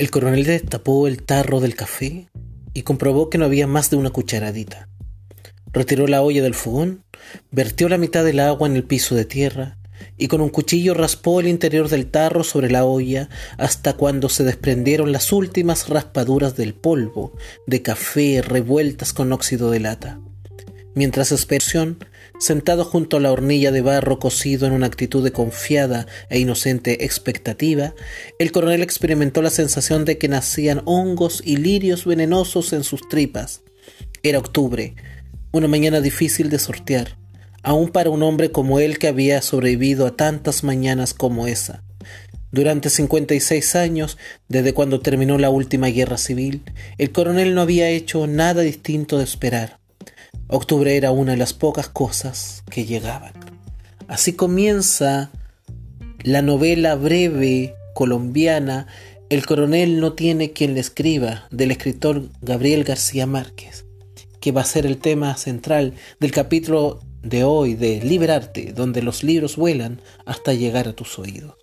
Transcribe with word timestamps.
El 0.00 0.10
coronel 0.10 0.44
destapó 0.44 1.06
el 1.06 1.22
tarro 1.22 1.60
del 1.60 1.74
café 1.74 2.30
y 2.72 2.84
comprobó 2.84 3.28
que 3.28 3.36
no 3.36 3.44
había 3.44 3.66
más 3.66 3.90
de 3.90 3.96
una 3.96 4.08
cucharadita. 4.08 4.88
Retiró 5.74 6.06
la 6.06 6.22
olla 6.22 6.42
del 6.42 6.54
fogón, 6.54 7.04
vertió 7.50 7.86
la 7.90 7.98
mitad 7.98 8.24
del 8.24 8.40
agua 8.40 8.66
en 8.66 8.76
el 8.76 8.84
piso 8.84 9.14
de 9.14 9.26
tierra 9.26 9.76
y 10.16 10.28
con 10.28 10.40
un 10.40 10.48
cuchillo 10.48 10.94
raspó 10.94 11.40
el 11.40 11.48
interior 11.48 11.90
del 11.90 12.06
tarro 12.06 12.44
sobre 12.44 12.70
la 12.70 12.86
olla 12.86 13.28
hasta 13.58 13.92
cuando 13.92 14.30
se 14.30 14.42
desprendieron 14.42 15.12
las 15.12 15.34
últimas 15.34 15.90
raspaduras 15.90 16.56
del 16.56 16.72
polvo 16.72 17.36
de 17.66 17.82
café 17.82 18.40
revueltas 18.40 19.12
con 19.12 19.30
óxido 19.34 19.70
de 19.70 19.80
lata. 19.80 20.18
Mientras 20.94 21.30
esperación, 21.30 21.98
sentado 22.40 22.84
junto 22.84 23.18
a 23.18 23.20
la 23.20 23.30
hornilla 23.30 23.70
de 23.70 23.82
barro 23.82 24.18
cocido 24.18 24.66
en 24.66 24.72
una 24.72 24.86
actitud 24.86 25.22
de 25.22 25.30
confiada 25.30 26.06
e 26.30 26.38
inocente 26.38 27.04
expectativa, 27.04 27.94
el 28.38 28.50
coronel 28.50 28.82
experimentó 28.82 29.42
la 29.42 29.50
sensación 29.50 30.06
de 30.06 30.16
que 30.16 30.26
nacían 30.26 30.80
hongos 30.86 31.42
y 31.44 31.58
lirios 31.58 32.06
venenosos 32.06 32.72
en 32.72 32.82
sus 32.82 33.06
tripas. 33.08 33.60
Era 34.22 34.38
octubre, 34.38 34.94
una 35.52 35.68
mañana 35.68 36.00
difícil 36.00 36.48
de 36.48 36.58
sortear, 36.58 37.18
aun 37.62 37.90
para 37.90 38.08
un 38.08 38.22
hombre 38.22 38.50
como 38.50 38.80
él 38.80 38.98
que 38.98 39.08
había 39.08 39.42
sobrevivido 39.42 40.06
a 40.06 40.16
tantas 40.16 40.64
mañanas 40.64 41.12
como 41.12 41.46
esa. 41.46 41.84
Durante 42.52 42.88
56 42.88 43.76
años, 43.76 44.16
desde 44.48 44.72
cuando 44.72 45.00
terminó 45.00 45.36
la 45.36 45.50
última 45.50 45.88
guerra 45.88 46.16
civil, 46.16 46.62
el 46.96 47.12
coronel 47.12 47.54
no 47.54 47.60
había 47.60 47.90
hecho 47.90 48.26
nada 48.26 48.62
distinto 48.62 49.18
de 49.18 49.24
esperar. 49.24 49.79
Octubre 50.52 50.96
era 50.96 51.12
una 51.12 51.32
de 51.32 51.38
las 51.38 51.52
pocas 51.52 51.88
cosas 51.88 52.64
que 52.68 52.84
llegaban. 52.84 53.32
Así 54.08 54.32
comienza 54.32 55.30
la 56.24 56.42
novela 56.42 56.96
breve 56.96 57.76
colombiana 57.94 58.88
El 59.28 59.46
coronel 59.46 60.00
no 60.00 60.14
tiene 60.14 60.50
quien 60.50 60.74
le 60.74 60.80
escriba 60.80 61.46
del 61.52 61.70
escritor 61.70 62.30
Gabriel 62.42 62.82
García 62.82 63.26
Márquez, 63.26 63.84
que 64.40 64.50
va 64.50 64.62
a 64.62 64.64
ser 64.64 64.86
el 64.86 64.98
tema 64.98 65.36
central 65.36 65.94
del 66.18 66.32
capítulo 66.32 66.98
de 67.22 67.44
hoy 67.44 67.74
de 67.74 68.00
Liberarte, 68.02 68.72
donde 68.72 69.02
los 69.02 69.22
libros 69.22 69.54
vuelan 69.54 70.00
hasta 70.26 70.52
llegar 70.52 70.88
a 70.88 70.94
tus 70.94 71.16
oídos. 71.20 71.54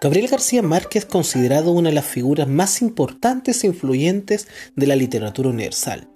Gabriel 0.00 0.28
García 0.28 0.62
Márquez 0.62 1.02
es 1.02 1.10
considerado 1.10 1.72
una 1.72 1.88
de 1.88 1.94
las 1.96 2.04
figuras 2.04 2.46
más 2.46 2.82
importantes 2.82 3.64
e 3.64 3.66
influyentes 3.66 4.46
de 4.76 4.86
la 4.86 4.94
literatura 4.94 5.48
universal. 5.48 6.08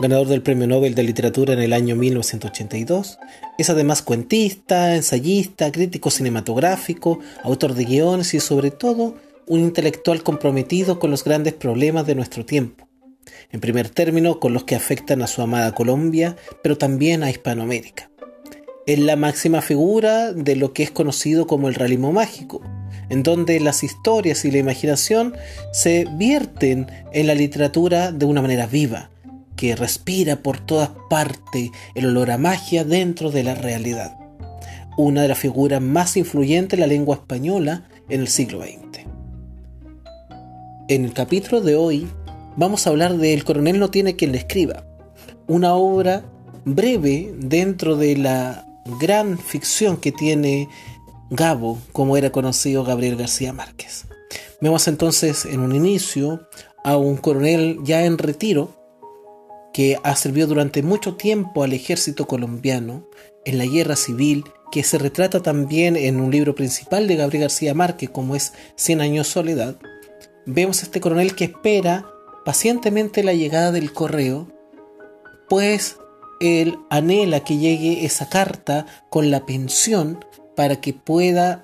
Ganador 0.00 0.26
del 0.26 0.42
Premio 0.42 0.66
Nobel 0.66 0.96
de 0.96 1.04
Literatura 1.04 1.52
en 1.52 1.60
el 1.60 1.72
año 1.72 1.94
1982, 1.94 3.20
es 3.58 3.70
además 3.70 4.02
cuentista, 4.02 4.96
ensayista, 4.96 5.70
crítico 5.70 6.10
cinematográfico, 6.10 7.20
autor 7.44 7.74
de 7.74 7.84
guiones 7.84 8.34
y 8.34 8.40
sobre 8.40 8.72
todo 8.72 9.14
un 9.46 9.60
intelectual 9.60 10.24
comprometido 10.24 10.98
con 10.98 11.12
los 11.12 11.22
grandes 11.22 11.52
problemas 11.52 12.04
de 12.06 12.16
nuestro 12.16 12.44
tiempo. 12.44 12.88
En 13.52 13.60
primer 13.60 13.88
término, 13.88 14.40
con 14.40 14.52
los 14.52 14.64
que 14.64 14.74
afectan 14.74 15.22
a 15.22 15.28
su 15.28 15.42
amada 15.42 15.76
Colombia, 15.76 16.36
pero 16.64 16.76
también 16.76 17.22
a 17.22 17.30
Hispanoamérica. 17.30 18.11
Es 18.84 18.98
la 18.98 19.14
máxima 19.14 19.62
figura 19.62 20.32
de 20.32 20.56
lo 20.56 20.72
que 20.72 20.82
es 20.82 20.90
conocido 20.90 21.46
como 21.46 21.68
el 21.68 21.76
realismo 21.76 22.10
mágico, 22.10 22.60
en 23.10 23.22
donde 23.22 23.60
las 23.60 23.84
historias 23.84 24.44
y 24.44 24.50
la 24.50 24.58
imaginación 24.58 25.34
se 25.72 26.08
vierten 26.16 26.90
en 27.12 27.28
la 27.28 27.36
literatura 27.36 28.10
de 28.10 28.26
una 28.26 28.42
manera 28.42 28.66
viva, 28.66 29.10
que 29.54 29.76
respira 29.76 30.42
por 30.42 30.58
todas 30.58 30.90
partes 31.08 31.70
el 31.94 32.06
olor 32.06 32.32
a 32.32 32.38
magia 32.38 32.82
dentro 32.82 33.30
de 33.30 33.44
la 33.44 33.54
realidad. 33.54 34.18
Una 34.96 35.22
de 35.22 35.28
las 35.28 35.38
figuras 35.38 35.80
más 35.80 36.16
influyentes 36.16 36.76
de 36.76 36.84
la 36.84 36.88
lengua 36.88 37.14
española 37.14 37.88
en 38.08 38.20
el 38.20 38.28
siglo 38.28 38.62
XX. 38.62 39.06
En 40.88 41.04
el 41.04 41.12
capítulo 41.12 41.60
de 41.60 41.76
hoy 41.76 42.08
vamos 42.56 42.84
a 42.84 42.90
hablar 42.90 43.16
de 43.16 43.32
El 43.32 43.44
coronel 43.44 43.78
no 43.78 43.90
tiene 43.90 44.16
quien 44.16 44.32
le 44.32 44.38
escriba, 44.38 44.84
una 45.46 45.74
obra 45.74 46.24
breve 46.64 47.32
dentro 47.38 47.96
de 47.96 48.16
la 48.16 48.66
gran 48.84 49.38
ficción 49.38 49.96
que 49.96 50.12
tiene 50.12 50.68
Gabo, 51.30 51.78
como 51.92 52.16
era 52.16 52.30
conocido 52.30 52.84
Gabriel 52.84 53.16
García 53.16 53.52
Márquez. 53.52 54.06
Vemos 54.60 54.86
entonces 54.88 55.44
en 55.44 55.60
un 55.60 55.74
inicio 55.74 56.48
a 56.84 56.96
un 56.96 57.16
coronel 57.16 57.78
ya 57.84 58.04
en 58.04 58.18
retiro 58.18 58.76
que 59.72 59.98
ha 60.02 60.14
servido 60.16 60.48
durante 60.48 60.82
mucho 60.82 61.16
tiempo 61.16 61.62
al 61.62 61.72
ejército 61.72 62.26
colombiano 62.26 63.08
en 63.44 63.58
la 63.58 63.66
guerra 63.66 63.96
civil, 63.96 64.44
que 64.70 64.82
se 64.82 64.98
retrata 64.98 65.40
también 65.40 65.96
en 65.96 66.20
un 66.20 66.30
libro 66.30 66.54
principal 66.54 67.08
de 67.08 67.16
Gabriel 67.16 67.42
García 67.42 67.74
Márquez, 67.74 68.10
como 68.10 68.36
es 68.36 68.52
Cien 68.76 69.00
años 69.00 69.28
soledad. 69.28 69.76
Vemos 70.46 70.80
a 70.80 70.86
este 70.86 71.00
coronel 71.00 71.34
que 71.34 71.44
espera 71.44 72.06
pacientemente 72.44 73.22
la 73.22 73.32
llegada 73.32 73.72
del 73.72 73.92
correo, 73.92 74.48
pues 75.48 75.96
él 76.42 76.78
anhela 76.90 77.40
que 77.40 77.58
llegue 77.58 78.04
esa 78.04 78.28
carta 78.28 78.86
con 79.10 79.30
la 79.30 79.46
pensión 79.46 80.24
para 80.56 80.80
que 80.80 80.92
pueda 80.92 81.62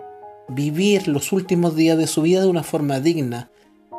vivir 0.48 1.08
los 1.08 1.32
últimos 1.32 1.76
días 1.76 1.98
de 1.98 2.06
su 2.06 2.22
vida 2.22 2.40
de 2.40 2.48
una 2.48 2.62
forma 2.62 3.00
digna. 3.00 3.50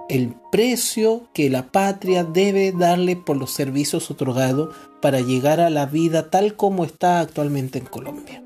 El 0.09 0.33
precio 0.51 1.29
que 1.33 1.49
la 1.49 1.71
patria 1.71 2.23
debe 2.23 2.71
darle 2.71 3.15
por 3.15 3.37
los 3.37 3.51
servicios 3.51 4.09
otorgados 4.09 4.75
para 5.01 5.21
llegar 5.21 5.59
a 5.59 5.69
la 5.69 5.85
vida 5.85 6.29
tal 6.29 6.55
como 6.55 6.83
está 6.83 7.19
actualmente 7.19 7.77
en 7.77 7.85
Colombia. 7.85 8.43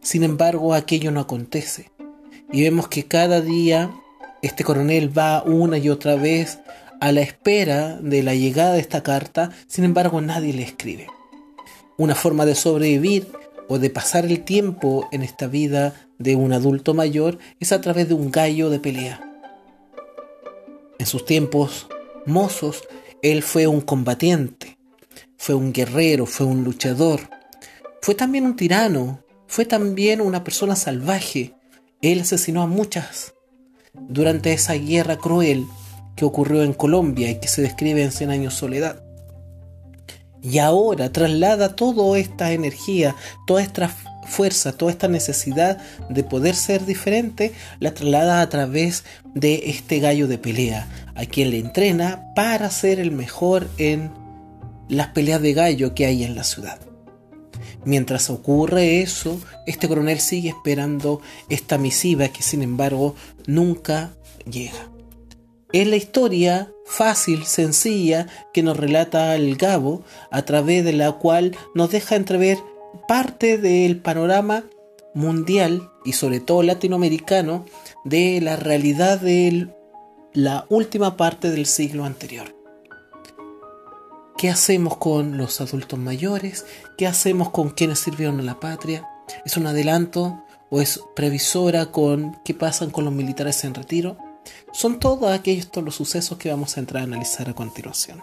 Sin 0.00 0.22
embargo, 0.22 0.74
aquello 0.74 1.10
no 1.10 1.20
acontece. 1.20 1.90
Y 2.52 2.62
vemos 2.62 2.88
que 2.88 3.06
cada 3.06 3.40
día 3.40 3.90
este 4.42 4.64
coronel 4.64 5.16
va 5.16 5.42
una 5.42 5.78
y 5.78 5.88
otra 5.88 6.16
vez 6.16 6.58
a 7.00 7.12
la 7.12 7.20
espera 7.20 7.98
de 8.00 8.22
la 8.22 8.34
llegada 8.34 8.72
de 8.72 8.80
esta 8.80 9.02
carta, 9.02 9.50
sin 9.66 9.84
embargo 9.84 10.20
nadie 10.20 10.52
le 10.52 10.62
escribe. 10.62 11.06
Una 11.98 12.14
forma 12.14 12.46
de 12.46 12.54
sobrevivir 12.54 13.26
o 13.68 13.80
de 13.80 13.90
pasar 13.90 14.24
el 14.24 14.44
tiempo 14.44 15.08
en 15.10 15.24
esta 15.24 15.48
vida 15.48 15.94
de 16.18 16.36
un 16.36 16.52
adulto 16.52 16.94
mayor 16.94 17.38
es 17.58 17.72
a 17.72 17.80
través 17.80 18.08
de 18.08 18.14
un 18.14 18.30
gallo 18.30 18.70
de 18.70 18.78
pelea. 18.78 19.20
En 21.00 21.06
sus 21.06 21.24
tiempos 21.24 21.88
mozos, 22.24 22.84
él 23.20 23.42
fue 23.42 23.66
un 23.66 23.80
combatiente, 23.80 24.78
fue 25.36 25.56
un 25.56 25.72
guerrero, 25.72 26.24
fue 26.24 26.46
un 26.46 26.62
luchador, 26.62 27.20
fue 28.00 28.14
también 28.14 28.44
un 28.44 28.54
tirano, 28.54 29.24
fue 29.48 29.64
también 29.64 30.20
una 30.20 30.44
persona 30.44 30.76
salvaje. 30.76 31.56
Él 32.00 32.20
asesinó 32.20 32.62
a 32.62 32.68
muchas 32.68 33.34
durante 33.92 34.52
esa 34.52 34.74
guerra 34.74 35.16
cruel 35.16 35.66
que 36.14 36.24
ocurrió 36.24 36.62
en 36.62 36.74
Colombia 36.74 37.28
y 37.28 37.40
que 37.40 37.48
se 37.48 37.60
describe 37.60 38.04
en 38.04 38.12
Cien 38.12 38.30
años 38.30 38.54
soledad. 38.54 39.07
Y 40.42 40.58
ahora 40.58 41.12
traslada 41.12 41.74
toda 41.74 42.18
esta 42.18 42.52
energía, 42.52 43.16
toda 43.46 43.62
esta 43.62 43.88
fuerza, 44.28 44.72
toda 44.72 44.92
esta 44.92 45.08
necesidad 45.08 45.78
de 46.08 46.22
poder 46.22 46.54
ser 46.54 46.84
diferente, 46.86 47.52
la 47.80 47.94
traslada 47.94 48.40
a 48.40 48.48
través 48.48 49.04
de 49.34 49.70
este 49.70 49.98
gallo 49.98 50.28
de 50.28 50.38
pelea, 50.38 50.88
a 51.14 51.24
quien 51.24 51.50
le 51.50 51.58
entrena 51.58 52.24
para 52.34 52.70
ser 52.70 53.00
el 53.00 53.10
mejor 53.10 53.68
en 53.78 54.10
las 54.88 55.08
peleas 55.08 55.42
de 55.42 55.54
gallo 55.54 55.94
que 55.94 56.06
hay 56.06 56.24
en 56.24 56.34
la 56.34 56.44
ciudad. 56.44 56.78
Mientras 57.84 58.28
ocurre 58.30 59.00
eso, 59.00 59.40
este 59.66 59.88
coronel 59.88 60.20
sigue 60.20 60.50
esperando 60.50 61.20
esta 61.48 61.78
misiva 61.78 62.28
que 62.28 62.42
sin 62.42 62.62
embargo 62.62 63.14
nunca 63.46 64.10
llega. 64.50 64.97
Es 65.72 65.86
la 65.86 65.96
historia 65.96 66.72
fácil, 66.86 67.44
sencilla, 67.44 68.26
que 68.54 68.62
nos 68.62 68.78
relata 68.78 69.36
el 69.36 69.56
Gabo, 69.56 70.02
a 70.30 70.42
través 70.42 70.82
de 70.82 70.94
la 70.94 71.12
cual 71.12 71.56
nos 71.74 71.90
deja 71.90 72.16
entrever 72.16 72.56
parte 73.06 73.58
del 73.58 74.00
panorama 74.00 74.64
mundial 75.12 75.90
y 76.06 76.14
sobre 76.14 76.40
todo 76.40 76.62
latinoamericano 76.62 77.66
de 78.04 78.40
la 78.40 78.56
realidad 78.56 79.20
de 79.20 79.68
la 80.32 80.64
última 80.70 81.18
parte 81.18 81.50
del 81.50 81.66
siglo 81.66 82.04
anterior. 82.04 82.54
¿Qué 84.38 84.48
hacemos 84.48 84.96
con 84.96 85.36
los 85.36 85.60
adultos 85.60 85.98
mayores? 85.98 86.64
¿Qué 86.96 87.06
hacemos 87.06 87.50
con 87.50 87.70
quienes 87.70 87.98
sirvieron 87.98 88.40
a 88.40 88.44
la 88.44 88.58
patria? 88.58 89.06
¿Es 89.44 89.58
un 89.58 89.66
adelanto 89.66 90.44
o 90.70 90.80
es 90.80 91.00
previsora 91.14 91.86
con 91.90 92.38
qué 92.44 92.54
pasan 92.54 92.90
con 92.90 93.04
los 93.04 93.12
militares 93.12 93.64
en 93.64 93.74
retiro? 93.74 94.16
Son 94.72 95.00
todos 95.00 95.30
aquellos 95.32 95.68
los 95.76 95.94
sucesos 95.94 96.38
que 96.38 96.50
vamos 96.50 96.76
a 96.76 96.80
entrar 96.80 97.02
a 97.02 97.06
analizar 97.06 97.48
a 97.48 97.54
continuación. 97.54 98.22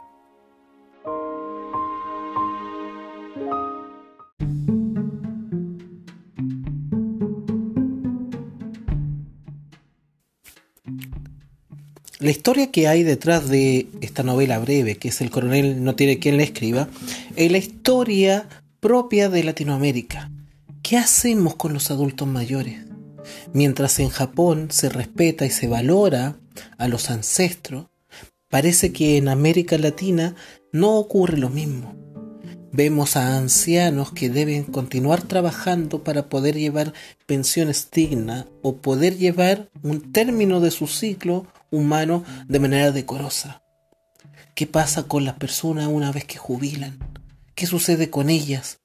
La 12.19 12.31
historia 12.31 12.71
que 12.71 12.87
hay 12.87 13.03
detrás 13.03 13.49
de 13.49 13.87
esta 14.01 14.23
novela 14.23 14.57
breve, 14.57 14.95
que 14.95 15.09
es 15.09 15.21
El 15.21 15.29
coronel 15.29 15.83
no 15.83 15.95
tiene 15.95 16.17
quien 16.17 16.37
la 16.37 16.43
escriba, 16.43 16.87
es 17.35 17.51
la 17.51 17.57
historia 17.57 18.47
propia 18.79 19.29
de 19.29 19.43
Latinoamérica. 19.43 20.31
¿Qué 20.81 20.97
hacemos 20.97 21.55
con 21.55 21.73
los 21.73 21.91
adultos 21.91 22.27
mayores? 22.27 22.84
Mientras 23.53 23.99
en 23.99 24.09
Japón 24.09 24.67
se 24.71 24.89
respeta 24.89 25.45
y 25.45 25.49
se 25.49 25.67
valora 25.67 26.37
a 26.77 26.87
los 26.87 27.09
ancestros, 27.09 27.87
parece 28.49 28.93
que 28.93 29.17
en 29.17 29.27
América 29.27 29.77
Latina 29.77 30.35
no 30.71 30.95
ocurre 30.97 31.37
lo 31.37 31.49
mismo. 31.49 31.95
Vemos 32.71 33.15
a 33.15 33.37
ancianos 33.37 34.11
que 34.11 34.29
deben 34.29 34.65
continuar 34.65 35.21
trabajando 35.21 36.03
para 36.03 36.27
poder 36.27 36.55
llevar 36.55 36.93
pensiones 37.25 37.89
dignas 37.89 38.47
o 38.61 38.77
poder 38.77 39.17
llevar 39.17 39.69
un 39.81 40.11
término 40.11 40.59
de 40.59 40.71
su 40.71 40.87
ciclo 40.87 41.47
humano 41.71 42.25
de 42.49 42.59
manera 42.59 42.91
decorosa. 42.91 43.63
¿Qué 44.55 44.67
pasa 44.67 45.03
con 45.03 45.23
las 45.23 45.35
personas 45.35 45.87
una 45.87 46.11
vez 46.11 46.25
que 46.25 46.37
jubilan? 46.37 46.99
¿Qué 47.55 47.65
sucede 47.65 48.09
con 48.09 48.29
ellas? 48.29 48.79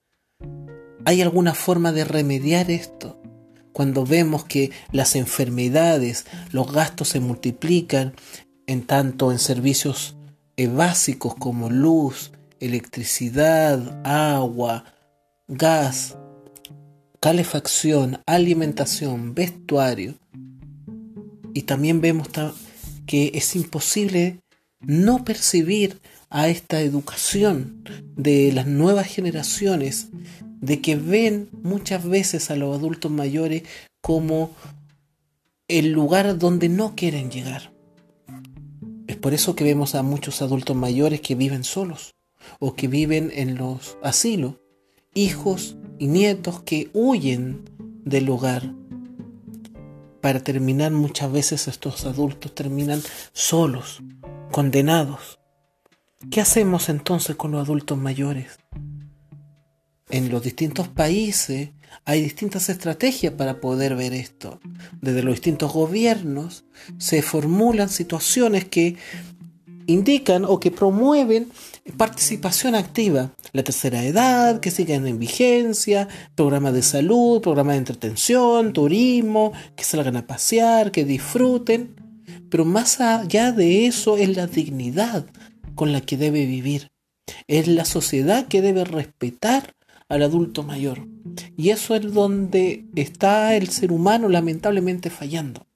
¿Hay 1.05 1.23
alguna 1.23 1.55
forma 1.55 1.91
de 1.91 2.05
remediar 2.05 2.71
esto? 2.71 3.20
Cuando 3.73 4.05
vemos 4.05 4.45
que 4.45 4.71
las 4.93 5.17
enfermedades, 5.17 6.27
los 6.53 6.73
gastos 6.73 7.09
se 7.09 7.21
multiplican 7.21 8.15
en 8.67 8.87
tanto 8.87 9.33
en 9.33 9.39
servicios 9.39 10.17
eh, 10.57 10.67
básicos 10.67 11.35
como 11.35 11.71
luz, 11.71 12.33
electricidad, 12.61 14.01
agua, 14.05 14.85
gas, 15.49 16.17
calefacción, 17.21 18.21
alimentación, 18.27 19.35
vestuario. 19.35 20.15
Y 21.55 21.63
también 21.63 22.01
vemos 22.01 22.29
que 23.07 23.33
es 23.35 23.57
imposible 23.57 24.41
no 24.81 25.25
percibir 25.25 26.01
a 26.31 26.49
esta 26.49 26.81
educación 26.81 27.85
de 28.17 28.53
las 28.53 28.67
nuevas 28.67 29.09
generaciones, 29.09 30.09
de 30.61 30.81
que 30.81 30.95
ven 30.97 31.49
muchas 31.63 32.05
veces 32.05 32.51
a 32.51 32.57
los 32.57 32.77
adultos 32.77 33.11
mayores 33.11 33.65
como 34.01 34.55
el 35.69 35.93
lugar 35.93 36.39
donde 36.39 36.69
no 36.69 36.95
quieren 36.95 37.31
llegar. 37.31 37.73
Es 39.09 39.17
por 39.17 39.35
eso 39.35 39.57
que 39.57 39.65
vemos 39.65 39.95
a 39.95 40.03
muchos 40.03 40.41
adultos 40.41 40.77
mayores 40.77 41.21
que 41.21 41.35
viven 41.35 41.65
solos, 41.65 42.15
o 42.61 42.75
que 42.75 42.89
viven 42.89 43.31
en 43.35 43.57
los 43.57 43.99
asilos, 44.03 44.55
hijos 45.15 45.77
y 45.99 46.07
nietos 46.07 46.63
que 46.63 46.91
huyen 46.93 47.65
del 48.05 48.29
hogar. 48.31 48.73
Para 50.21 50.41
terminar, 50.41 50.93
muchas 50.93 51.33
veces 51.33 51.67
estos 51.67 52.05
adultos 52.05 52.55
terminan 52.55 53.03
solos, 53.33 54.01
condenados. 54.53 55.40
¿Qué 56.29 56.43
hacemos 56.43 56.91
entonces 56.91 57.35
con 57.35 57.51
los 57.51 57.65
adultos 57.65 57.97
mayores? 57.97 58.59
En 60.11 60.31
los 60.31 60.43
distintos 60.43 60.87
países 60.87 61.71
hay 62.05 62.21
distintas 62.21 62.69
estrategias 62.69 63.33
para 63.33 63.59
poder 63.59 63.97
ver 63.97 64.13
esto. 64.13 64.61
Desde 65.01 65.23
los 65.23 65.35
distintos 65.35 65.73
gobiernos 65.73 66.65
se 66.99 67.23
formulan 67.23 67.89
situaciones 67.89 68.67
que 68.67 68.97
indican 69.87 70.45
o 70.45 70.61
que 70.61 70.71
promueven 70.71 71.51
participación 71.97 72.75
activa, 72.75 73.33
la 73.53 73.65
tercera 73.65 74.05
edad, 74.05 74.61
que 74.61 74.71
sigan 74.71 75.07
en 75.07 75.19
vigencia, 75.19 76.07
programas 76.35 76.75
de 76.75 76.83
salud, 76.83 77.41
programas 77.41 77.75
de 77.75 77.79
entretención, 77.79 78.75
turismo, 78.75 79.53
que 79.75 79.85
salgan 79.85 80.17
a 80.17 80.27
pasear, 80.27 80.93
que 80.93 81.07
disfruten. 81.07 81.97
Pero 82.51 82.67
más 82.67 83.01
allá 83.01 83.53
de 83.53 83.87
eso 83.87 84.19
es 84.19 84.37
la 84.37 84.47
dignidad 84.47 85.25
con 85.81 85.93
la 85.93 86.03
que 86.03 86.19
debe 86.19 86.45
vivir. 86.45 86.91
Es 87.49 87.67
la 87.67 87.87
sociedad 87.87 88.49
que 88.49 88.61
debe 88.61 88.85
respetar 88.85 89.77
al 90.11 90.23
adulto 90.23 90.63
mayor. 90.63 91.09
Y 91.57 91.71
eso 91.71 91.95
es 91.95 92.13
donde 92.13 92.85
está 92.97 93.57
el 93.57 93.69
ser 93.69 93.91
humano 93.91 94.29
lamentablemente 94.29 95.09
fallando. 95.09 95.67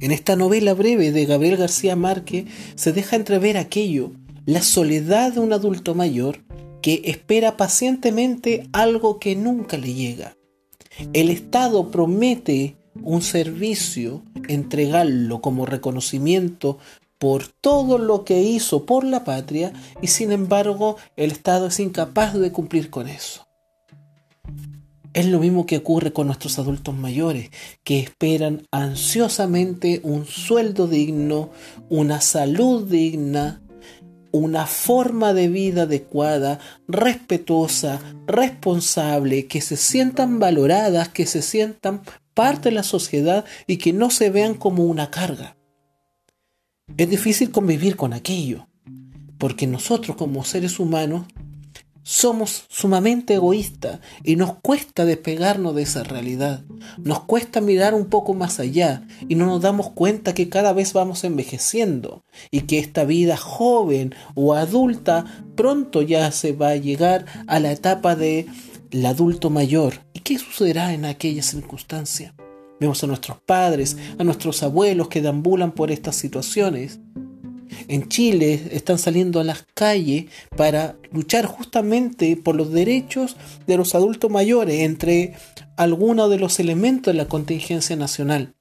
En 0.00 0.10
esta 0.10 0.36
novela 0.36 0.72
breve 0.72 1.12
de 1.12 1.26
Gabriel 1.26 1.58
García 1.58 1.96
Márquez 1.96 2.46
se 2.74 2.94
deja 2.94 3.16
entrever 3.16 3.58
aquello 3.58 4.12
la 4.46 4.62
soledad 4.62 5.34
de 5.34 5.40
un 5.40 5.52
adulto 5.52 5.94
mayor 5.94 6.38
que 6.80 7.02
espera 7.04 7.58
pacientemente 7.58 8.70
algo 8.72 9.18
que 9.18 9.36
nunca 9.36 9.76
le 9.76 9.92
llega. 9.92 10.34
El 11.12 11.28
Estado 11.28 11.90
promete 11.90 12.76
un 13.02 13.20
servicio, 13.20 14.22
entregarlo 14.48 15.42
como 15.42 15.66
reconocimiento 15.66 16.78
por 17.22 17.46
todo 17.46 17.98
lo 17.98 18.24
que 18.24 18.42
hizo 18.42 18.84
por 18.84 19.04
la 19.04 19.22
patria 19.22 19.72
y 20.00 20.08
sin 20.08 20.32
embargo 20.32 20.96
el 21.14 21.30
Estado 21.30 21.68
es 21.68 21.78
incapaz 21.78 22.34
de 22.34 22.50
cumplir 22.50 22.90
con 22.90 23.06
eso. 23.06 23.46
Es 25.12 25.26
lo 25.26 25.38
mismo 25.38 25.64
que 25.64 25.76
ocurre 25.76 26.12
con 26.12 26.26
nuestros 26.26 26.58
adultos 26.58 26.96
mayores, 26.96 27.50
que 27.84 28.00
esperan 28.00 28.66
ansiosamente 28.72 30.00
un 30.02 30.26
sueldo 30.26 30.88
digno, 30.88 31.50
una 31.88 32.20
salud 32.20 32.90
digna, 32.90 33.62
una 34.32 34.66
forma 34.66 35.32
de 35.32 35.46
vida 35.46 35.82
adecuada, 35.82 36.58
respetuosa, 36.88 38.00
responsable, 38.26 39.46
que 39.46 39.60
se 39.60 39.76
sientan 39.76 40.40
valoradas, 40.40 41.10
que 41.10 41.26
se 41.26 41.40
sientan 41.40 42.02
parte 42.34 42.70
de 42.70 42.74
la 42.74 42.82
sociedad 42.82 43.44
y 43.68 43.76
que 43.76 43.92
no 43.92 44.10
se 44.10 44.28
vean 44.30 44.54
como 44.54 44.86
una 44.86 45.12
carga. 45.12 45.56
Es 46.98 47.08
difícil 47.08 47.50
convivir 47.50 47.96
con 47.96 48.12
aquello, 48.12 48.66
porque 49.38 49.66
nosotros 49.66 50.16
como 50.16 50.44
seres 50.44 50.78
humanos 50.78 51.24
somos 52.02 52.64
sumamente 52.68 53.34
egoístas 53.34 54.00
y 54.24 54.36
nos 54.36 54.56
cuesta 54.56 55.04
despegarnos 55.04 55.74
de 55.74 55.82
esa 55.82 56.02
realidad. 56.02 56.64
Nos 56.98 57.20
cuesta 57.20 57.60
mirar 57.60 57.94
un 57.94 58.06
poco 58.06 58.34
más 58.34 58.60
allá 58.60 59.06
y 59.28 59.36
no 59.36 59.46
nos 59.46 59.62
damos 59.62 59.90
cuenta 59.90 60.34
que 60.34 60.48
cada 60.48 60.72
vez 60.72 60.92
vamos 60.92 61.24
envejeciendo 61.24 62.24
y 62.50 62.62
que 62.62 62.78
esta 62.78 63.04
vida 63.04 63.36
joven 63.36 64.14
o 64.34 64.54
adulta 64.54 65.24
pronto 65.54 66.02
ya 66.02 66.30
se 66.32 66.52
va 66.52 66.70
a 66.70 66.76
llegar 66.76 67.24
a 67.46 67.58
la 67.58 67.72
etapa 67.72 68.16
de 68.16 68.46
el 68.90 69.06
adulto 69.06 69.48
mayor. 69.48 70.00
¿Y 70.12 70.20
qué 70.20 70.38
sucederá 70.38 70.92
en 70.92 71.06
aquella 71.06 71.42
circunstancia? 71.42 72.34
Vemos 72.80 73.02
a 73.04 73.06
nuestros 73.06 73.38
padres, 73.40 73.96
a 74.18 74.24
nuestros 74.24 74.62
abuelos 74.62 75.08
que 75.08 75.22
deambulan 75.22 75.72
por 75.72 75.90
estas 75.90 76.16
situaciones 76.16 76.98
en 77.88 78.08
Chile 78.08 78.68
están 78.72 78.98
saliendo 78.98 79.40
a 79.40 79.44
las 79.44 79.66
calles 79.74 80.26
para 80.56 80.96
luchar 81.10 81.46
justamente 81.46 82.36
por 82.36 82.54
los 82.54 82.72
derechos 82.72 83.36
de 83.66 83.76
los 83.76 83.94
adultos 83.94 84.30
mayores, 84.30 84.80
entre 84.80 85.34
algunos 85.76 86.30
de 86.30 86.38
los 86.38 86.60
elementos 86.60 87.12
de 87.12 87.18
la 87.18 87.28
contingencia 87.28 87.96
nacional. 87.96 88.54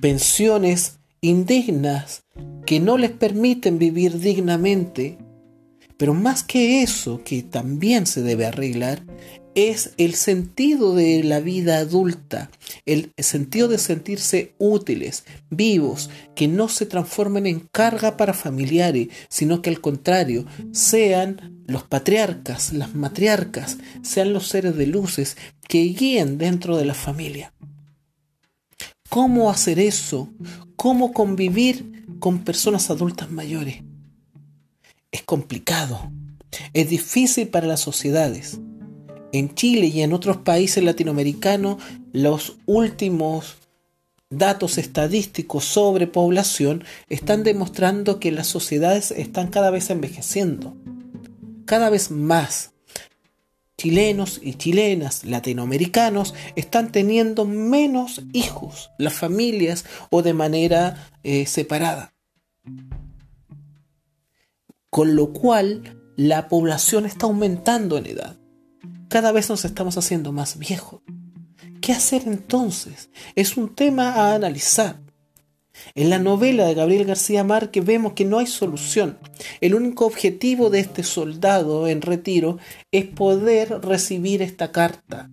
Pensiones 0.00 0.98
indignas 1.20 2.24
que 2.66 2.80
no 2.80 2.98
les 2.98 3.10
permiten 3.10 3.78
vivir 3.78 4.18
dignamente, 4.18 5.18
pero 5.96 6.12
más 6.12 6.42
que 6.42 6.82
eso, 6.82 7.22
que 7.24 7.42
también 7.42 8.06
se 8.06 8.22
debe 8.22 8.46
arreglar, 8.46 9.04
es 9.54 9.92
el 9.98 10.14
sentido 10.14 10.94
de 10.94 11.22
la 11.22 11.40
vida 11.40 11.78
adulta, 11.78 12.50
el 12.86 13.12
sentido 13.18 13.68
de 13.68 13.78
sentirse 13.78 14.54
útiles, 14.58 15.24
vivos, 15.50 16.10
que 16.34 16.48
no 16.48 16.68
se 16.68 16.86
transformen 16.86 17.46
en 17.46 17.60
carga 17.60 18.16
para 18.16 18.34
familiares, 18.34 19.08
sino 19.28 19.62
que 19.62 19.70
al 19.70 19.80
contrario 19.80 20.44
sean 20.72 21.62
los 21.66 21.84
patriarcas, 21.84 22.72
las 22.72 22.94
matriarcas, 22.94 23.78
sean 24.02 24.32
los 24.32 24.48
seres 24.48 24.76
de 24.76 24.86
luces 24.86 25.36
que 25.68 25.82
guíen 25.82 26.36
dentro 26.38 26.76
de 26.76 26.84
la 26.84 26.94
familia. 26.94 27.52
¿Cómo 29.08 29.50
hacer 29.50 29.78
eso? 29.78 30.32
¿Cómo 30.76 31.12
convivir 31.12 32.04
con 32.18 32.42
personas 32.42 32.90
adultas 32.90 33.30
mayores? 33.30 33.82
Es 35.12 35.22
complicado, 35.22 36.10
es 36.72 36.88
difícil 36.90 37.48
para 37.48 37.68
las 37.68 37.80
sociedades 37.80 38.58
en 39.34 39.52
Chile 39.56 39.88
y 39.88 40.02
en 40.02 40.12
otros 40.12 40.36
países 40.38 40.84
latinoamericanos 40.84 41.82
los 42.12 42.56
últimos 42.66 43.56
datos 44.30 44.78
estadísticos 44.78 45.64
sobre 45.64 46.06
población 46.06 46.84
están 47.08 47.42
demostrando 47.42 48.20
que 48.20 48.30
las 48.30 48.46
sociedades 48.46 49.10
están 49.10 49.48
cada 49.48 49.70
vez 49.70 49.90
envejeciendo. 49.90 50.76
Cada 51.64 51.90
vez 51.90 52.12
más 52.12 52.70
chilenos 53.76 54.38
y 54.40 54.54
chilenas 54.54 55.24
latinoamericanos 55.24 56.34
están 56.54 56.92
teniendo 56.92 57.44
menos 57.44 58.22
hijos, 58.32 58.90
las 58.98 59.14
familias 59.14 59.84
o 60.10 60.22
de 60.22 60.32
manera 60.32 61.10
eh, 61.24 61.46
separada. 61.46 62.14
Con 64.90 65.16
lo 65.16 65.32
cual 65.32 65.98
la 66.16 66.46
población 66.46 67.04
está 67.04 67.26
aumentando 67.26 67.98
en 67.98 68.06
edad 68.06 68.36
cada 69.08 69.32
vez 69.32 69.48
nos 69.50 69.64
estamos 69.64 69.96
haciendo 69.98 70.32
más 70.32 70.58
viejos. 70.58 71.00
¿Qué 71.80 71.92
hacer 71.92 72.22
entonces? 72.26 73.10
Es 73.34 73.56
un 73.56 73.74
tema 73.74 74.10
a 74.12 74.34
analizar. 74.34 75.00
En 75.94 76.08
la 76.08 76.18
novela 76.18 76.66
de 76.66 76.74
Gabriel 76.74 77.04
García 77.04 77.44
Márquez 77.44 77.84
vemos 77.84 78.12
que 78.12 78.24
no 78.24 78.38
hay 78.38 78.46
solución. 78.46 79.18
El 79.60 79.74
único 79.74 80.06
objetivo 80.06 80.70
de 80.70 80.80
este 80.80 81.02
soldado 81.02 81.88
en 81.88 82.00
retiro 82.00 82.58
es 82.92 83.06
poder 83.06 83.80
recibir 83.82 84.40
esta 84.40 84.72
carta. 84.72 85.30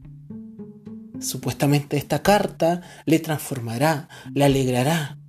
Supuestamente 1.20 1.98
esta 1.98 2.24
carta 2.24 2.82
le 3.06 3.20
transformará, 3.20 4.10
le 4.34 4.44
alegrará, 4.44 5.20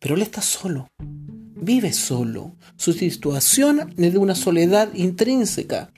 pero 0.00 0.16
él 0.16 0.22
está 0.22 0.42
solo, 0.42 0.88
vive 0.98 1.92
solo. 1.92 2.56
Su 2.76 2.92
situación 2.92 3.94
es 3.96 4.12
de 4.12 4.18
una 4.18 4.34
soledad 4.34 4.92
intrínseca. 4.94 5.92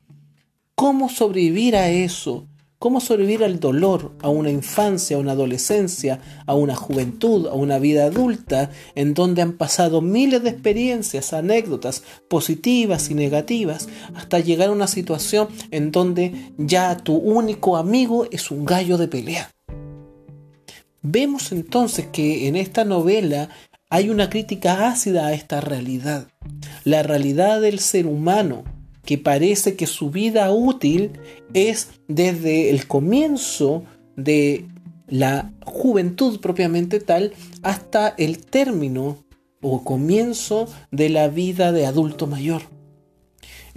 ¿Cómo 0.79 1.09
sobrevivir 1.09 1.75
a 1.75 1.91
eso? 1.91 2.47
¿Cómo 2.79 3.01
sobrevivir 3.01 3.43
al 3.43 3.59
dolor, 3.59 4.13
a 4.23 4.29
una 4.29 4.53
infancia, 4.53 5.17
a 5.17 5.19
una 5.19 5.33
adolescencia, 5.33 6.21
a 6.47 6.55
una 6.55 6.77
juventud, 6.77 7.49
a 7.49 7.55
una 7.55 7.81
vida 7.81 8.05
adulta, 8.05 8.71
en 8.95 9.13
donde 9.13 9.43
han 9.43 9.55
pasado 9.55 10.03
miles 10.03 10.45
de 10.45 10.51
experiencias, 10.51 11.33
anécdotas 11.33 12.05
positivas 12.29 13.11
y 13.11 13.15
negativas, 13.15 13.89
hasta 14.15 14.39
llegar 14.39 14.69
a 14.69 14.73
una 14.73 14.87
situación 14.87 15.49
en 15.73 15.91
donde 15.91 16.53
ya 16.59 16.97
tu 16.97 17.17
único 17.17 17.77
amigo 17.77 18.29
es 18.31 18.53
un 18.53 18.65
gallo 18.65 18.99
de 18.99 19.09
pelea? 19.09 19.51
Vemos 21.03 21.51
entonces 21.51 22.07
que 22.13 22.47
en 22.47 22.55
esta 22.55 22.85
novela 22.85 23.49
hay 23.91 24.11
una 24.11 24.31
crítica 24.31 24.89
ácida 24.89 25.27
a 25.27 25.33
esta 25.33 25.61
realidad, 25.61 26.29
la 26.85 27.03
realidad 27.03 27.61
del 27.61 27.81
ser 27.81 28.07
humano, 28.07 28.63
que 29.09 29.17
parece 29.17 29.75
que 29.75 29.87
su 29.87 30.11
vida 30.11 30.53
útil 30.53 31.13
es 31.55 31.89
desde 32.09 32.69
el 32.69 32.87
comienzo 32.87 33.85
de 34.17 34.67
la 35.07 35.51
juventud 35.65 36.41
propiamente 36.41 37.01
tal 37.01 37.33
hasta 37.63 38.09
el 38.19 38.45
término 38.45 39.17
o 39.63 39.83
comienzo 39.83 40.69
de 40.91 41.09
la 41.09 41.29
vida 41.29 41.73
de 41.73 41.87
adulto 41.87 42.27
mayor 42.27 42.61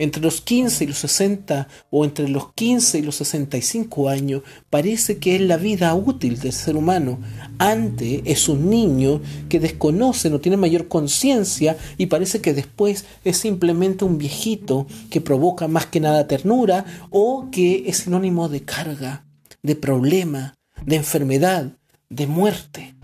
entre 0.02 0.24
los 0.24 0.42
15 0.42 0.84
y 0.84 0.88
los 0.88 0.98
60 0.98 1.68
o 1.92 2.04
entre 2.06 2.28
los 2.28 2.54
15 2.54 2.98
y 2.98 3.02
los 3.04 3.18
65 3.18 4.10
años 4.10 4.42
parece 4.72 5.20
que 5.20 5.36
es 5.36 5.42
la 5.42 5.58
vida 5.58 5.94
útil 5.94 6.40
del 6.40 6.54
ser 6.54 6.76
humano. 6.76 7.20
Antes 7.60 8.24
es 8.26 8.50
un 8.50 8.68
niño 8.72 9.22
que 9.48 9.60
desconoce, 9.60 10.32
no 10.32 10.40
tiene 10.40 10.58
mayor 10.58 10.88
conciencia 10.88 11.78
y 12.00 12.08
parece 12.08 12.42
que 12.42 12.56
después 12.56 13.06
es 13.24 13.38
simplemente 13.38 14.04
un 14.04 14.18
viejito 14.18 14.88
que 15.12 15.22
provoca 15.22 15.68
más 15.68 15.86
que 15.86 16.00
nada 16.00 16.28
ternura 16.28 16.84
o 17.12 17.50
que 17.52 17.84
es 17.86 17.98
sinónimo 17.98 18.50
de 18.50 18.64
carga, 18.64 19.28
de 19.62 19.76
problema, 19.76 20.56
de 20.84 20.96
enfermedad, 20.96 21.78
de 22.10 22.26
muerte. 22.26 22.96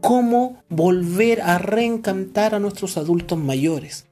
¿Cómo 0.00 0.64
volver 0.68 1.42
a 1.42 1.58
reencantar 1.58 2.56
a 2.56 2.58
nuestros 2.58 2.96
adultos 2.96 3.38
mayores? 3.38 4.09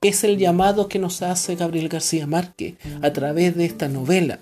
Es 0.00 0.24
el 0.24 0.38
llamado 0.38 0.88
que 0.88 0.98
nos 0.98 1.22
hace 1.22 1.56
Gabriel 1.56 1.88
García 1.88 2.26
Márquez 2.26 2.74
a 3.02 3.12
través 3.12 3.56
de 3.56 3.64
esta 3.64 3.88
novela. 3.88 4.38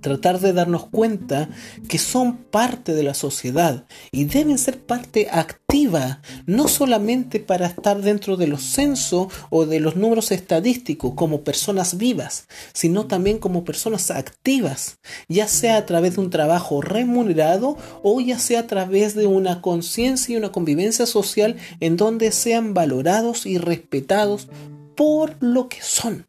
Tratar 0.00 0.40
de 0.40 0.52
darnos 0.52 0.86
cuenta 0.86 1.48
que 1.88 1.98
son 1.98 2.36
parte 2.36 2.94
de 2.94 3.02
la 3.02 3.14
sociedad 3.14 3.84
y 4.12 4.24
deben 4.24 4.58
ser 4.58 4.80
parte 4.80 5.28
activa, 5.30 6.20
no 6.46 6.68
solamente 6.68 7.40
para 7.40 7.66
estar 7.66 8.00
dentro 8.00 8.36
de 8.36 8.46
los 8.46 8.62
censos 8.62 9.28
o 9.50 9.66
de 9.66 9.80
los 9.80 9.96
números 9.96 10.30
estadísticos 10.30 11.14
como 11.14 11.42
personas 11.42 11.96
vivas, 11.98 12.48
sino 12.72 13.06
también 13.06 13.38
como 13.38 13.64
personas 13.64 14.10
activas, 14.10 14.98
ya 15.28 15.48
sea 15.48 15.76
a 15.76 15.86
través 15.86 16.16
de 16.16 16.22
un 16.22 16.30
trabajo 16.30 16.80
remunerado 16.80 17.76
o 18.02 18.20
ya 18.20 18.38
sea 18.38 18.60
a 18.60 18.66
través 18.66 19.14
de 19.14 19.26
una 19.26 19.60
conciencia 19.60 20.34
y 20.34 20.38
una 20.38 20.52
convivencia 20.52 21.06
social 21.06 21.56
en 21.80 21.96
donde 21.96 22.32
sean 22.32 22.74
valorados 22.74 23.46
y 23.46 23.58
respetados 23.58 24.48
por 24.96 25.36
lo 25.40 25.68
que 25.68 25.78
son. 25.82 26.26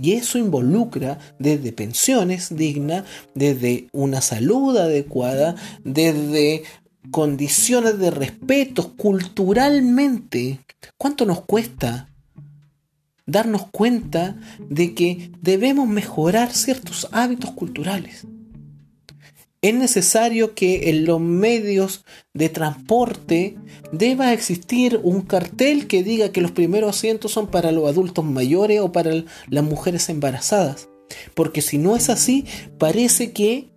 Y 0.00 0.12
eso 0.12 0.38
involucra 0.38 1.18
desde 1.38 1.72
pensiones 1.72 2.54
dignas, 2.54 3.04
desde 3.34 3.88
una 3.92 4.20
salud 4.20 4.76
adecuada, 4.76 5.56
desde 5.82 6.62
condiciones 7.10 7.98
de 7.98 8.10
respeto 8.10 8.94
culturalmente. 8.96 10.60
¿Cuánto 10.96 11.24
nos 11.24 11.42
cuesta 11.42 12.08
darnos 13.26 13.66
cuenta 13.70 14.36
de 14.68 14.94
que 14.94 15.32
debemos 15.42 15.88
mejorar 15.88 16.52
ciertos 16.52 17.08
hábitos 17.12 17.50
culturales? 17.52 18.26
Es 19.60 19.74
necesario 19.74 20.54
que 20.54 20.90
en 20.90 21.04
los 21.04 21.20
medios 21.20 22.04
de 22.32 22.48
transporte 22.48 23.56
deba 23.92 24.32
existir 24.32 25.00
un 25.02 25.22
cartel 25.22 25.88
que 25.88 26.04
diga 26.04 26.30
que 26.30 26.40
los 26.40 26.52
primeros 26.52 26.96
asientos 26.96 27.32
son 27.32 27.48
para 27.48 27.72
los 27.72 27.88
adultos 27.88 28.24
mayores 28.24 28.80
o 28.80 28.92
para 28.92 29.24
las 29.48 29.64
mujeres 29.64 30.08
embarazadas. 30.08 30.88
Porque 31.34 31.62
si 31.62 31.78
no 31.78 31.96
es 31.96 32.08
así, 32.10 32.44
parece 32.78 33.32
que 33.32 33.70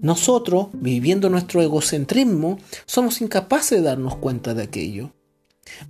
nosotros, 0.00 0.68
viviendo 0.72 1.28
nuestro 1.28 1.62
egocentrismo, 1.62 2.58
somos 2.86 3.20
incapaces 3.20 3.78
de 3.78 3.84
darnos 3.84 4.16
cuenta 4.16 4.54
de 4.54 4.62
aquello. 4.64 5.12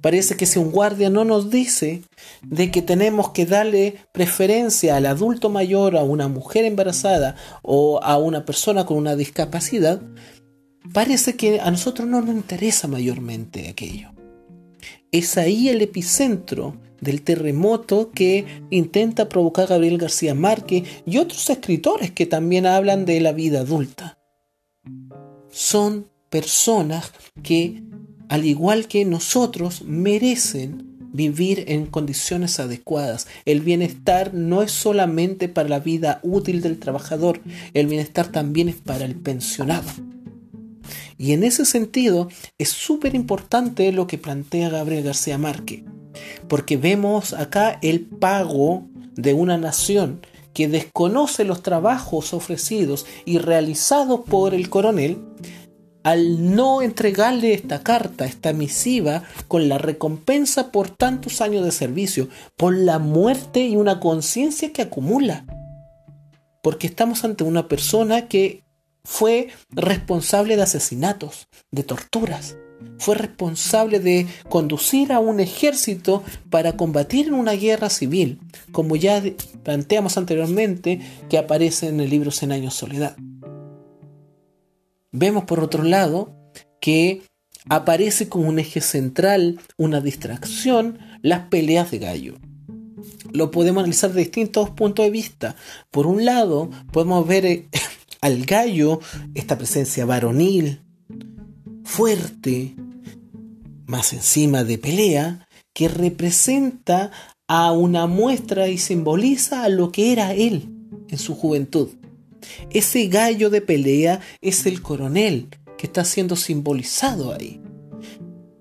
Parece 0.00 0.36
que 0.36 0.46
si 0.46 0.58
un 0.58 0.70
guardia 0.70 1.10
no 1.10 1.24
nos 1.24 1.50
dice 1.50 2.02
de 2.42 2.70
que 2.70 2.82
tenemos 2.82 3.30
que 3.30 3.46
darle 3.46 3.96
preferencia 4.12 4.96
al 4.96 5.06
adulto 5.06 5.48
mayor, 5.50 5.96
a 5.96 6.02
una 6.02 6.28
mujer 6.28 6.64
embarazada 6.64 7.36
o 7.62 8.00
a 8.02 8.18
una 8.18 8.44
persona 8.44 8.86
con 8.86 8.96
una 8.96 9.16
discapacidad, 9.16 10.00
parece 10.92 11.36
que 11.36 11.60
a 11.60 11.70
nosotros 11.70 12.08
no 12.08 12.20
nos 12.20 12.34
interesa 12.34 12.88
mayormente 12.88 13.68
aquello. 13.68 14.10
Es 15.10 15.38
ahí 15.38 15.68
el 15.68 15.80
epicentro 15.80 16.76
del 17.00 17.22
terremoto 17.22 18.10
que 18.12 18.44
intenta 18.70 19.28
provocar 19.28 19.68
Gabriel 19.68 19.98
García 19.98 20.34
Márquez 20.34 20.84
y 21.06 21.18
otros 21.18 21.48
escritores 21.48 22.10
que 22.10 22.26
también 22.26 22.66
hablan 22.66 23.04
de 23.04 23.20
la 23.20 23.32
vida 23.32 23.60
adulta. 23.60 24.18
Son 25.50 26.10
personas 26.28 27.12
que 27.42 27.82
al 28.28 28.44
igual 28.44 28.88
que 28.88 29.04
nosotros, 29.04 29.82
merecen 29.82 30.88
vivir 31.12 31.64
en 31.68 31.86
condiciones 31.86 32.60
adecuadas. 32.60 33.26
El 33.44 33.60
bienestar 33.60 34.34
no 34.34 34.62
es 34.62 34.72
solamente 34.72 35.48
para 35.48 35.68
la 35.68 35.80
vida 35.80 36.20
útil 36.22 36.60
del 36.60 36.78
trabajador, 36.78 37.40
el 37.74 37.86
bienestar 37.86 38.28
también 38.28 38.68
es 38.68 38.76
para 38.76 39.04
el 39.04 39.16
pensionado. 39.16 39.88
Y 41.16 41.32
en 41.32 41.42
ese 41.42 41.64
sentido 41.64 42.28
es 42.58 42.68
súper 42.68 43.14
importante 43.14 43.90
lo 43.92 44.06
que 44.06 44.18
plantea 44.18 44.68
Gabriel 44.68 45.04
García 45.04 45.36
Márquez, 45.36 45.82
porque 46.46 46.76
vemos 46.76 47.32
acá 47.32 47.78
el 47.82 48.02
pago 48.02 48.86
de 49.16 49.34
una 49.34 49.58
nación 49.58 50.20
que 50.54 50.68
desconoce 50.68 51.44
los 51.44 51.62
trabajos 51.62 52.32
ofrecidos 52.32 53.06
y 53.24 53.38
realizados 53.38 54.20
por 54.28 54.54
el 54.54 54.68
coronel, 54.68 55.18
al 56.02 56.54
no 56.54 56.82
entregarle 56.82 57.54
esta 57.54 57.82
carta, 57.82 58.24
esta 58.24 58.52
misiva, 58.52 59.22
con 59.48 59.68
la 59.68 59.78
recompensa 59.78 60.70
por 60.70 60.90
tantos 60.90 61.40
años 61.40 61.64
de 61.64 61.72
servicio, 61.72 62.28
por 62.56 62.76
la 62.76 62.98
muerte 62.98 63.60
y 63.60 63.76
una 63.76 64.00
conciencia 64.00 64.72
que 64.72 64.82
acumula. 64.82 65.44
Porque 66.62 66.86
estamos 66.86 67.24
ante 67.24 67.44
una 67.44 67.68
persona 67.68 68.28
que 68.28 68.64
fue 69.04 69.48
responsable 69.70 70.56
de 70.56 70.62
asesinatos, 70.62 71.48
de 71.70 71.82
torturas, 71.82 72.56
fue 72.98 73.14
responsable 73.14 74.00
de 74.00 74.26
conducir 74.48 75.12
a 75.12 75.20
un 75.20 75.40
ejército 75.40 76.22
para 76.50 76.76
combatir 76.76 77.28
en 77.28 77.34
una 77.34 77.52
guerra 77.52 77.90
civil, 77.90 78.40
como 78.72 78.96
ya 78.96 79.22
planteamos 79.62 80.16
anteriormente 80.16 81.00
que 81.28 81.38
aparece 81.38 81.88
en 81.88 82.00
el 82.00 82.10
libro 82.10 82.30
Cien 82.30 82.52
años 82.52 82.74
soledad. 82.74 83.16
Vemos 85.12 85.44
por 85.44 85.60
otro 85.60 85.84
lado 85.84 86.34
que 86.80 87.22
aparece 87.68 88.28
como 88.28 88.48
un 88.48 88.58
eje 88.58 88.80
central, 88.80 89.58
una 89.76 90.00
distracción, 90.00 90.98
las 91.22 91.48
peleas 91.48 91.90
de 91.90 91.98
gallo. 91.98 92.34
Lo 93.32 93.50
podemos 93.50 93.80
analizar 93.82 94.12
de 94.12 94.20
distintos 94.20 94.70
puntos 94.70 95.04
de 95.04 95.10
vista. 95.10 95.56
Por 95.90 96.06
un 96.06 96.24
lado, 96.24 96.70
podemos 96.92 97.26
ver 97.26 97.46
eh, 97.46 97.68
al 98.20 98.44
gallo, 98.44 99.00
esta 99.34 99.56
presencia 99.56 100.04
varonil, 100.04 100.82
fuerte, 101.84 102.74
más 103.86 104.12
encima 104.12 104.64
de 104.64 104.78
pelea, 104.78 105.48
que 105.72 105.88
representa 105.88 107.10
a 107.46 107.72
una 107.72 108.06
muestra 108.06 108.68
y 108.68 108.78
simboliza 108.78 109.64
a 109.64 109.68
lo 109.68 109.90
que 109.90 110.12
era 110.12 110.34
él 110.34 110.68
en 111.08 111.18
su 111.18 111.34
juventud. 111.34 111.88
Ese 112.70 113.06
gallo 113.08 113.50
de 113.50 113.60
pelea 113.60 114.20
es 114.40 114.66
el 114.66 114.82
coronel 114.82 115.48
que 115.76 115.86
está 115.86 116.04
siendo 116.04 116.36
simbolizado 116.36 117.32
ahí. 117.32 117.60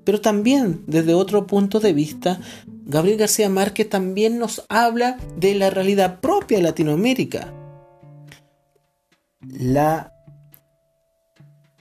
Pero 0.04 0.22
también, 0.22 0.84
desde 0.88 1.14
otro 1.14 1.48
punto 1.48 1.80
de 1.80 1.92
vista, 1.92 2.40
Gabriel 2.86 3.18
García 3.18 3.50
Márquez 3.50 3.90
también 3.90 4.40
nos 4.40 4.64
habla 4.70 5.18
de 5.36 5.56
la 5.56 5.70
realidad 5.70 6.22
propia 6.22 6.58
de 6.58 6.64
Latinoamérica. 6.64 7.54
La 9.42 10.14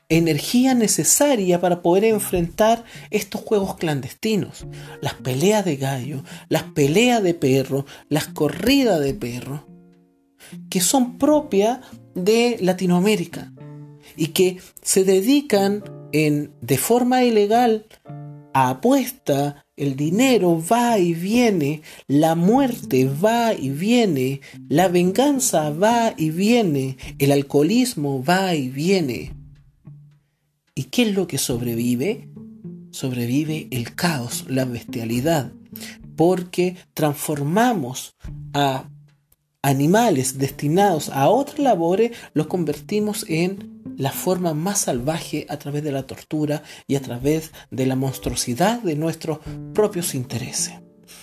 energía 0.09 0.75
necesaria 0.75 1.61
para 1.61 1.83
poder 1.83 2.05
enfrentar 2.05 2.85
estos 3.11 3.41
juegos 3.41 3.76
clandestinos, 3.76 4.67
las 5.00 5.15
peleas 5.15 5.65
de 5.65 5.76
gallo, 5.76 6.25
las 6.49 6.65
peleas 6.65 7.23
de 7.23 7.35
perro, 7.35 7.87
las 8.09 8.26
corridas 8.29 9.00
de 9.00 9.15
perro, 9.15 9.67
que 10.71 10.81
son 10.81 11.19
propias 11.19 11.81
de 12.15 12.59
Latinoamérica 12.61 13.53
y 14.17 14.29
que 14.29 14.59
se 14.83 15.05
dedican 15.05 15.85
en, 16.12 16.53
de 16.61 16.79
forma 16.79 17.25
ilegal 17.25 17.87
a 18.55 18.71
apuesta, 18.71 19.67
el 19.76 19.97
dinero 19.97 20.62
va 20.73 20.99
y 20.99 21.12
viene, 21.12 21.83
la 22.07 22.35
muerte 22.35 23.05
va 23.07 23.53
y 23.53 23.69
viene, 23.69 24.41
la 24.71 24.88
venganza 24.88 25.69
va 25.71 26.15
y 26.17 26.31
viene, 26.31 26.97
el 27.19 27.33
alcoholismo 27.33 28.25
va 28.25 28.55
y 28.55 28.71
viene. 28.71 29.35
¿Y 30.75 30.85
qué 30.85 31.03
es 31.03 31.15
lo 31.15 31.26
que 31.26 31.37
sobrevive? 31.37 32.29
Sobrevive 32.91 33.69
el 33.71 33.95
caos, 33.95 34.47
la 34.49 34.65
bestialidad, 34.65 35.53
porque 36.17 36.76
transformamos 36.95 38.17
a 38.55 38.88
animales 39.66 40.38
destinados 40.38 41.08
a 41.08 41.28
otras 41.28 41.58
labores, 41.58 42.12
los 42.35 42.46
convertimos 42.46 43.26
en 43.28 43.82
la 43.99 44.12
forma 44.12 44.54
más 44.54 44.82
salvaje 44.82 45.44
a 45.49 45.56
través 45.56 45.82
de 45.82 45.90
la 45.90 46.04
tortura 46.04 46.62
y 46.87 46.94
a 46.94 47.00
través 47.00 47.50
de 47.73 47.85
la 47.85 47.96
monstruosidad 47.96 48.80
de 48.80 48.94
nuestros 48.94 49.40
propios 49.75 50.14
intereses. 50.14 50.75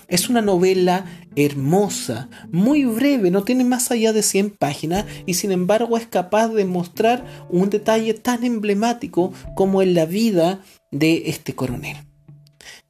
Es 0.09 0.27
una 0.29 0.41
novela 0.41 1.05
hermosa, 1.37 2.27
muy 2.51 2.83
breve, 2.83 3.31
no 3.31 3.45
tiene 3.45 3.63
más 3.63 3.91
allá 3.91 4.11
de 4.11 4.23
100 4.23 4.49
páginas 4.49 5.05
y 5.25 5.35
sin 5.35 5.53
embargo 5.53 5.95
es 5.95 6.05
capaz 6.05 6.49
de 6.49 6.65
mostrar 6.65 7.25
un 7.49 7.69
detalle 7.69 8.13
tan 8.13 8.43
emblemático 8.43 9.31
como 9.55 9.81
en 9.81 9.93
la 9.93 10.05
vida 10.05 10.59
de 10.91 11.29
este 11.29 11.55
coronel. 11.55 11.95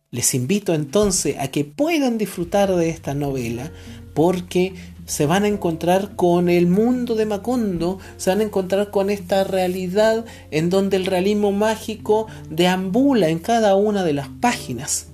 Les 0.10 0.34
invito 0.34 0.74
entonces 0.74 1.36
a 1.38 1.50
que 1.50 1.64
puedan 1.64 2.18
disfrutar 2.18 2.76
de 2.76 2.90
esta 2.90 3.14
novela 3.14 3.72
porque 4.14 4.74
se 5.06 5.26
van 5.26 5.44
a 5.44 5.48
encontrar 5.48 6.16
con 6.16 6.50
el 6.50 6.68
mundo 6.68 7.16
de 7.16 7.26
Macondo, 7.26 8.00
se 8.18 8.30
van 8.30 8.40
a 8.40 8.44
encontrar 8.44 8.92
con 8.92 9.10
esta 9.10 9.44
realidad 9.44 10.26
en 10.52 10.70
donde 10.70 10.98
el 10.98 11.06
realismo 11.06 11.52
mágico 11.52 12.28
deambula 12.50 13.30
en 13.30 13.40
cada 13.40 13.76
una 13.76 14.04
de 14.04 14.14
las 14.14 14.28
páginas 14.28 15.08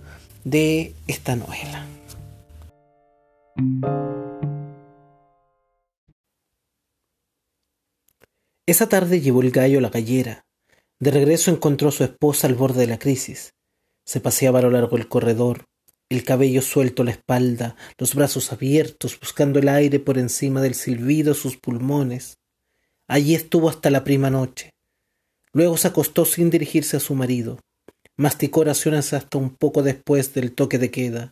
de 0.43 0.93
esta 1.07 1.35
novela. 1.35 1.85
Esa 8.65 8.87
tarde 8.87 9.19
llevó 9.19 9.41
el 9.41 9.51
gallo 9.51 9.79
a 9.79 9.81
la 9.81 9.89
gallera. 9.89 10.45
De 10.99 11.09
regreso 11.11 11.49
encontró 11.49 11.89
a 11.89 11.91
su 11.91 12.03
esposa 12.03 12.45
al 12.45 12.53
borde 12.53 12.81
de 12.81 12.87
la 12.87 12.99
crisis. 12.99 13.55
Se 14.05 14.19
paseaba 14.19 14.59
a 14.59 14.61
lo 14.61 14.69
largo 14.69 14.97
del 14.97 15.07
corredor, 15.07 15.65
el 16.09 16.23
cabello 16.23 16.63
suelto 16.63 17.03
a 17.03 17.05
la 17.05 17.11
espalda, 17.11 17.75
los 17.99 18.15
brazos 18.15 18.51
abiertos, 18.51 19.19
buscando 19.19 19.59
el 19.59 19.69
aire 19.69 19.99
por 19.99 20.17
encima 20.17 20.59
del 20.59 20.73
silbido 20.73 21.33
de 21.33 21.39
sus 21.39 21.55
pulmones. 21.55 22.39
Allí 23.07 23.35
estuvo 23.35 23.69
hasta 23.69 23.91
la 23.91 24.03
prima 24.03 24.31
noche. 24.31 24.71
Luego 25.53 25.77
se 25.77 25.87
acostó 25.87 26.25
sin 26.25 26.49
dirigirse 26.49 26.97
a 26.97 26.99
su 26.99 27.13
marido. 27.13 27.59
Masticó 28.17 28.61
oraciones 28.61 29.13
hasta 29.13 29.37
un 29.37 29.55
poco 29.55 29.83
después 29.83 30.33
del 30.33 30.53
toque 30.53 30.79
de 30.79 30.89
queda. 30.89 31.31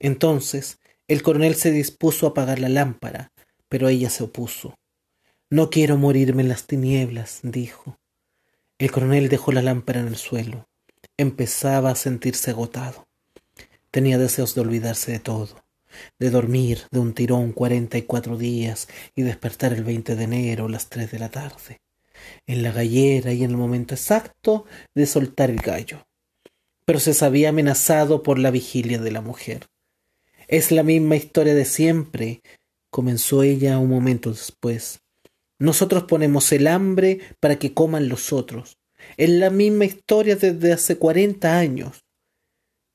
Entonces 0.00 0.78
el 1.06 1.22
coronel 1.22 1.54
se 1.54 1.70
dispuso 1.70 2.26
a 2.26 2.30
apagar 2.30 2.58
la 2.58 2.68
lámpara, 2.68 3.32
pero 3.68 3.88
ella 3.88 4.10
se 4.10 4.24
opuso. 4.24 4.74
No 5.48 5.70
quiero 5.70 5.96
morirme 5.96 6.42
en 6.42 6.48
las 6.48 6.66
tinieblas, 6.66 7.40
dijo. 7.42 7.98
El 8.78 8.90
coronel 8.90 9.28
dejó 9.28 9.52
la 9.52 9.62
lámpara 9.62 10.00
en 10.00 10.08
el 10.08 10.16
suelo. 10.16 10.68
Empezaba 11.16 11.90
a 11.90 11.94
sentirse 11.94 12.50
agotado. 12.50 13.06
Tenía 13.92 14.16
deseos 14.16 14.54
de 14.54 14.62
olvidarse 14.62 15.12
de 15.12 15.18
todo, 15.18 15.62
de 16.18 16.30
dormir 16.30 16.80
de 16.90 16.98
un 16.98 17.12
tirón 17.12 17.52
cuarenta 17.52 17.98
y 17.98 18.02
cuatro 18.02 18.38
días 18.38 18.88
y 19.14 19.20
despertar 19.20 19.74
el 19.74 19.84
veinte 19.84 20.16
de 20.16 20.24
enero 20.24 20.64
a 20.64 20.70
las 20.70 20.88
tres 20.88 21.10
de 21.10 21.18
la 21.18 21.28
tarde, 21.28 21.82
en 22.46 22.62
la 22.62 22.72
gallera 22.72 23.34
y 23.34 23.44
en 23.44 23.50
el 23.50 23.58
momento 23.58 23.94
exacto 23.94 24.64
de 24.94 25.04
soltar 25.04 25.50
el 25.50 25.60
gallo. 25.60 26.06
Pero 26.86 27.00
se 27.00 27.12
sabía 27.12 27.50
amenazado 27.50 28.22
por 28.22 28.38
la 28.38 28.50
vigilia 28.50 28.98
de 28.98 29.10
la 29.12 29.20
mujer. 29.20 29.66
Es 30.48 30.72
la 30.72 30.82
misma 30.82 31.16
historia 31.16 31.54
de 31.54 31.66
siempre, 31.66 32.40
comenzó 32.88 33.42
ella 33.42 33.76
un 33.76 33.90
momento 33.90 34.30
después. 34.30 35.00
Nosotros 35.58 36.04
ponemos 36.04 36.50
el 36.52 36.66
hambre 36.66 37.20
para 37.40 37.58
que 37.58 37.74
coman 37.74 38.08
los 38.08 38.32
otros. 38.32 38.78
Es 39.18 39.28
la 39.28 39.50
misma 39.50 39.84
historia 39.84 40.36
desde 40.36 40.72
hace 40.72 40.96
cuarenta 40.96 41.58
años. 41.58 42.06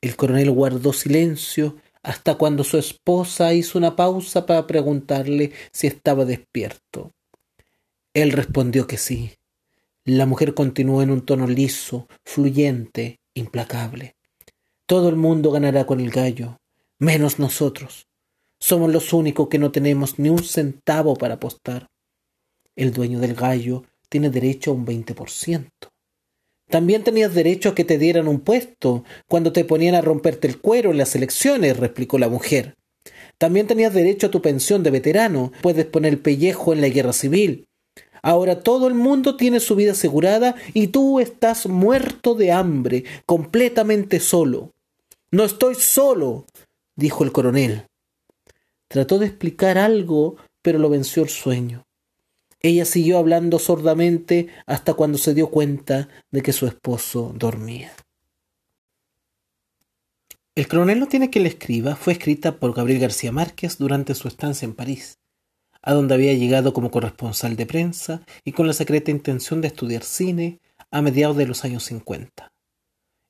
El 0.08 0.15
coronel 0.15 0.52
guardó 0.52 0.93
silencio 0.93 1.76
hasta 2.02 2.36
cuando 2.36 2.63
su 2.63 2.78
esposa 2.78 3.54
hizo 3.54 3.78
una 3.78 3.98
pausa 3.98 4.46
para 4.46 4.65
preguntarle 4.65 5.52
si 5.74 5.88
estaba 5.88 6.24
despierto. 6.24 7.12
Él 8.13 8.32
respondió 8.32 8.88
que 8.88 8.98
sí. 8.98 9.34
La 10.06 10.26
mujer 10.26 10.54
continuó 10.54 11.02
en 11.02 11.12
un 11.12 11.26
tono 11.26 11.46
liso, 11.46 12.08
fluyente, 12.24 13.20
implacable. 13.34 14.15
Todo 14.86 15.10
el 15.10 15.17
mundo 15.17 15.52
ganará 15.52 15.86
con 15.86 16.00
el 16.00 16.10
gallo, 16.10 16.56
menos 17.00 17.38
nosotros. 17.38 18.08
Somos 18.62 18.89
los 18.93 19.12
únicos 19.12 19.50
que 19.50 19.60
no 19.60 19.74
tenemos 19.74 20.20
ni 20.20 20.30
un 20.30 20.41
centavo 20.41 21.17
para 21.17 21.34
apostar. 21.34 21.88
El 22.78 22.93
dueño 22.93 23.20
del 23.20 23.36
gallo 23.36 23.84
tiene 24.08 24.30
derecho 24.30 24.72
a 24.72 24.76
un 24.76 24.86
veinte 24.86 25.13
por 25.13 25.30
ciento. 25.30 25.89
También 26.69 27.03
tenías 27.03 27.34
derecho 27.34 27.69
a 27.69 27.75
que 27.75 27.86
te 27.86 27.97
dieran 27.97 28.27
un 28.27 28.41
puesto 28.41 29.03
cuando 29.27 29.53
te 29.53 29.63
ponían 29.63 29.95
a 29.95 30.01
romperte 30.01 30.47
el 30.47 30.60
cuero 30.60 30.91
en 30.91 30.97
las 30.97 31.15
elecciones, 31.15 31.77
replicó 31.77 32.17
la 32.17 32.27
mujer. 32.27 32.75
También 33.38 33.67
tenías 33.67 33.93
derecho 33.93 34.27
a 34.27 34.32
tu 34.32 34.41
pensión 34.41 34.84
de 34.84 34.91
veterano, 34.91 35.51
puedes 35.62 35.86
poner 35.86 36.13
el 36.13 36.19
pellejo 36.19 36.73
en 36.73 36.82
la 36.82 36.89
guerra 36.89 37.13
civil. 37.13 37.67
Ahora 38.21 38.62
todo 38.62 38.88
el 38.88 38.95
mundo 38.95 39.38
tiene 39.38 39.60
su 39.62 39.75
vida 39.75 39.93
asegurada 39.93 40.56
y 40.73 40.88
tú 40.88 41.19
estás 41.19 41.67
muerto 41.67 42.36
de 42.36 42.51
hambre, 42.51 43.06
completamente 43.25 44.19
solo. 44.19 44.73
No 45.32 45.45
estoy 45.45 45.75
solo, 45.75 46.45
dijo 46.95 47.23
el 47.23 47.32
coronel. 47.32 47.86
Trató 48.89 49.19
de 49.19 49.27
explicar 49.27 49.77
algo, 49.77 50.36
pero 50.62 50.80
lo 50.80 50.89
venció 50.89 51.23
el 51.23 51.30
sueño. 51.30 51.87
Ella 52.60 52.86
siguió 52.86 53.20
hablando 53.20 53.60
sordamente 53.60 54.48
hasta 54.65 54.96
cuando 54.96 55.17
se 55.17 55.34
dio 55.34 55.50
cuenta 55.50 56.10
de 56.32 56.41
que 56.41 56.54
su 56.54 56.65
esposo 56.65 57.34
dormía. 57.36 57.91
El 60.56 60.67
coronel 60.67 61.00
no 61.00 61.08
tiene 61.08 61.30
que 61.30 61.39
le 61.39 61.50
escriba 61.50 61.96
fue 61.96 62.13
escrita 62.13 62.60
por 62.60 62.74
Gabriel 62.74 63.00
García 63.00 63.32
Márquez 63.32 63.78
durante 63.78 64.15
su 64.15 64.28
estancia 64.28 64.65
en 64.65 64.74
París, 64.74 65.20
a 65.84 65.93
donde 65.93 66.15
había 66.15 66.34
llegado 66.34 66.74
como 66.74 66.89
corresponsal 66.89 67.56
de 67.56 67.67
prensa 67.67 68.24
y 68.43 68.54
con 68.54 68.65
la 68.65 68.74
secreta 68.74 69.12
intención 69.12 69.62
de 69.62 69.67
estudiar 69.67 70.04
cine 70.04 70.60
a 70.89 71.04
mediados 71.04 71.38
de 71.38 71.46
los 71.46 71.63
años 71.63 71.84
50. 71.84 72.52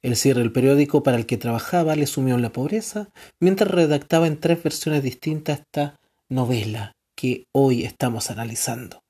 El 0.03 0.15
cierre 0.15 0.39
del 0.39 0.53
periódico 0.53 1.03
para 1.03 1.17
el 1.17 1.25
que 1.25 1.35
trabajaba 1.35 1.97
le 1.97 2.07
sumió 2.07 2.35
en 2.35 2.43
la 2.43 2.53
pobreza 2.53 3.09
mientras 3.41 3.71
redactaba 3.71 4.27
en 4.27 4.39
tres 4.39 4.63
versiones 4.63 5.03
distintas 5.03 5.59
esta 5.59 5.99
novela 6.29 6.93
que 7.13 7.45
hoy 7.51 7.83
estamos 7.83 8.31
analizando 8.31 9.01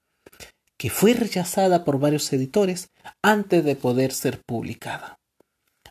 que 0.77 0.89
fue 0.89 1.13
rechazada 1.13 1.83
por 1.83 1.99
varios 1.99 2.31
editores 2.31 2.89
antes 3.21 3.65
de 3.65 3.75
poder 3.75 4.13
ser 4.13 4.41
publicada. 4.45 5.19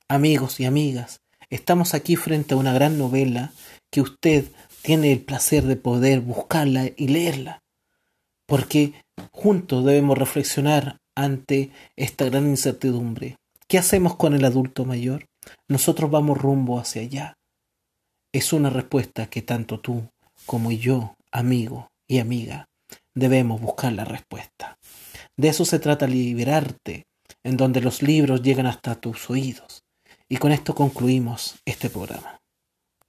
Amigos 0.09 0.61
y 0.61 0.65
amigas, 0.65 1.21
estamos 1.51 1.95
aquí 1.95 2.17
frente 2.17 2.55
a 2.55 2.57
una 2.57 2.73
gran 2.73 2.97
novela 2.99 3.53
que 3.91 4.01
usted 4.01 4.47
tiene 4.83 5.13
el 5.13 5.21
placer 5.21 5.65
de 5.65 5.77
poder 5.77 6.21
buscarla 6.21 6.91
y 6.97 7.09
leerla, 7.09 7.63
porque 8.47 8.95
juntos 9.33 9.85
debemos 9.85 10.17
reflexionar 10.17 10.99
ante 11.17 11.73
esta 11.97 12.27
gran 12.27 12.47
incertidumbre. 12.47 13.37
¿Qué 13.67 13.79
hacemos 13.79 14.15
con 14.15 14.35
el 14.35 14.45
adulto 14.45 14.85
mayor? 14.85 15.27
Nosotros 15.69 16.11
vamos 16.11 16.39
rumbo 16.39 16.79
hacia 16.79 17.03
allá. 17.03 17.35
Es 18.33 18.53
una 18.53 18.71
respuesta 18.71 19.27
que 19.27 19.43
tanto 19.43 19.81
tú 19.81 20.09
como 20.45 20.71
yo, 20.71 21.17
amigo 21.33 21.89
y 22.07 22.19
amiga, 22.19 22.67
debemos 23.17 23.61
buscar 23.61 23.93
la 23.95 24.05
respuesta. 24.05 24.79
De 25.37 25.49
eso 25.49 25.65
se 25.65 25.81
trata 25.81 26.07
liberarte, 26.07 27.07
en 27.43 27.57
donde 27.57 27.81
los 27.81 28.03
libros 28.03 28.43
llegan 28.43 28.67
hasta 28.67 28.95
tus 28.95 29.29
oídos. 29.31 29.83
Y 30.29 30.37
con 30.37 30.53
esto 30.53 30.75
concluimos 30.75 31.57
este 31.65 31.91
programa. 31.91 32.36